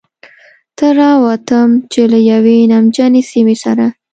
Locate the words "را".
0.99-1.09